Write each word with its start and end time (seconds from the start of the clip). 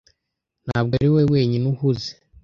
Ntabwo 0.67 0.91
ari 0.99 1.07
wowe 1.11 1.23
wenyine 1.33 1.65
uhuze. 1.73 2.09